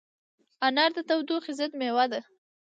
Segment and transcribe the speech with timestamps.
[0.65, 2.19] انار د تودوخې ضد مېوه ده.